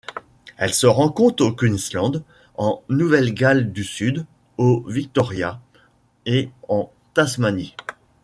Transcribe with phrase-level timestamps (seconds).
[0.57, 2.23] Elle se rencontre au Queensland,
[2.57, 4.25] en Nouvelle-Galles du Sud,
[4.57, 5.61] au Victoria
[6.25, 7.75] et en Tasmanie.